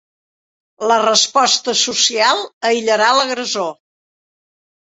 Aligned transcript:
La 0.91 0.97
resposta 1.03 1.75
social 1.83 2.43
aïllarà 2.71 3.13
l'agressor. 3.19 3.73